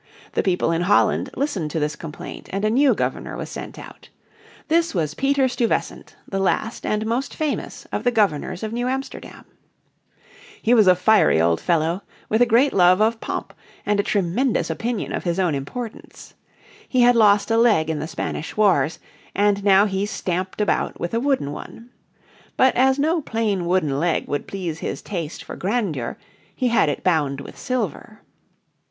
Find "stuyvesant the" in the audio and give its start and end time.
5.47-6.39